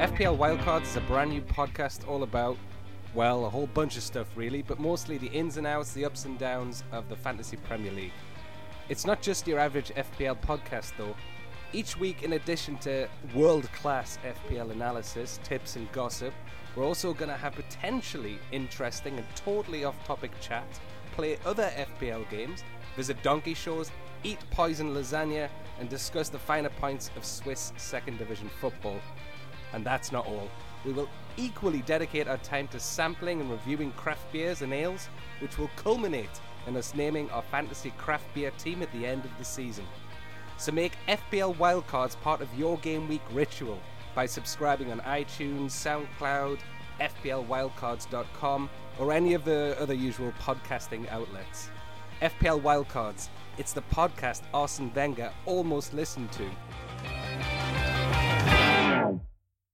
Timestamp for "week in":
11.98-12.32